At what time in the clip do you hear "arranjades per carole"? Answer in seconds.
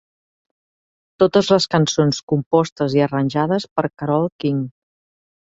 3.09-4.35